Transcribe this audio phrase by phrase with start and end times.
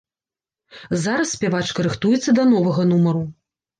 [1.03, 3.23] Зараз спявачка рыхтуецца да новага нумару.